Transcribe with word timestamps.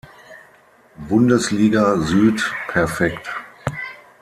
Bundesliga 1.09 2.01
Süd 2.01 2.39
perfekt. 2.69 3.29